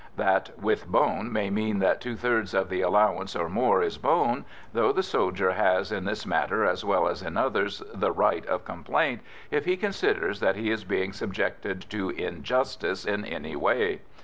[0.17, 4.45] That "with bone" may mean that two thirds of the allowance or more is bone,
[4.73, 8.65] though the soldier has in this matter as well as in others the right of
[8.65, 14.01] complaint if he considers that he is being subjected to injustice in any way.